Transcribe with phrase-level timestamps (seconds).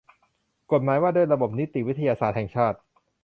[0.71, 2.77] กฎหมายว่าด้วยระบบนิติวิทยาศาสตร์แห่งชาติ